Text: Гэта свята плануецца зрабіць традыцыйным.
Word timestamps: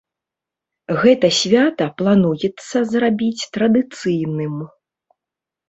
Гэта 1.03 1.29
свята 1.39 1.85
плануецца 1.99 2.77
зрабіць 2.95 3.47
традыцыйным. 3.59 4.59